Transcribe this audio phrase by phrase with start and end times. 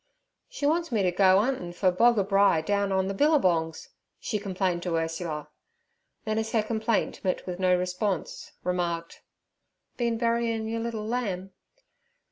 [0.49, 3.89] 'She wants me t' go 'untin' fer boggabri down on ther billabongs'
[4.19, 5.47] she complained to Ursula.
[6.25, 9.21] Then, as her complaint met with no response, remarked,
[9.97, 11.51] 'Been buryin' yer liddle lamb?'